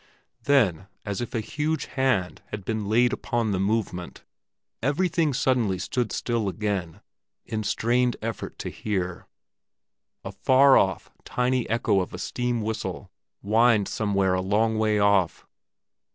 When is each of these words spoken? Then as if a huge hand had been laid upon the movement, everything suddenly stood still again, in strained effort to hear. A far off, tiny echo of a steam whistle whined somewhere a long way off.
Then 0.45 0.87
as 1.05 1.21
if 1.21 1.35
a 1.35 1.41
huge 1.41 1.85
hand 1.85 2.41
had 2.47 2.65
been 2.65 2.89
laid 2.89 3.13
upon 3.13 3.51
the 3.51 3.59
movement, 3.59 4.23
everything 4.81 5.31
suddenly 5.31 5.77
stood 5.77 6.11
still 6.11 6.49
again, 6.49 7.01
in 7.45 7.61
strained 7.63 8.17
effort 8.19 8.57
to 8.57 8.69
hear. 8.69 9.27
A 10.23 10.31
far 10.31 10.75
off, 10.75 11.11
tiny 11.23 11.69
echo 11.69 11.99
of 11.99 12.15
a 12.15 12.17
steam 12.17 12.63
whistle 12.63 13.11
whined 13.41 13.87
somewhere 13.87 14.33
a 14.33 14.41
long 14.41 14.79
way 14.79 14.97
off. 14.97 15.45